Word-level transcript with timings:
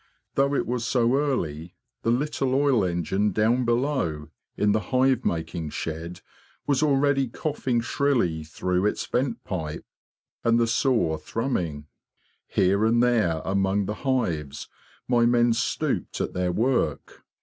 Though 0.33 0.55
it 0.55 0.65
was 0.65 0.83
so 0.83 1.15
early, 1.15 1.75
the 2.01 2.09
little 2.09 2.55
oil 2.55 2.83
engine 2.83 3.31
down 3.31 3.65
below 3.65 4.29
in 4.57 4.71
the 4.71 4.79
hive 4.89 5.23
making 5.23 5.69
shed 5.69 6.21
was 6.65 6.81
already 6.81 7.27
coughing 7.27 7.81
shrilly 7.81 8.43
through 8.43 8.87
its 8.87 9.05
vent 9.05 9.43
pipe, 9.43 9.85
and 10.43 10.59
the 10.59 10.65
saw 10.65 11.17
thrummiug. 11.17 11.83
Here 12.47 12.83
and 12.83 13.03
there 13.03 13.43
among 13.45 13.85
the 13.85 13.93
hives 14.01 14.69
my 15.07 15.27
men 15.27 15.53
stooped 15.53 16.19
at 16.19 16.33
their 16.33 16.51
work. 16.51 17.23